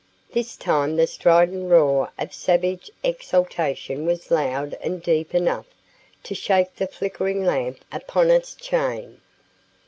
This 0.31 0.57
time 0.57 0.95
the 0.95 1.05
strident 1.05 1.69
roar 1.69 2.11
of 2.17 2.33
savage 2.33 2.89
exultation 3.03 4.03
was 4.03 4.31
loud 4.31 4.75
and 4.81 4.99
deep 4.99 5.35
enough 5.35 5.67
to 6.23 6.33
shake 6.33 6.75
the 6.75 6.87
flickering 6.87 7.45
lamp 7.45 7.85
upon 7.91 8.31
its 8.31 8.55
chain. 8.55 9.21